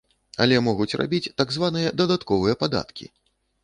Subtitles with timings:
[0.45, 3.05] Але могуць рабіць так званыя дадатковыя падкаткі.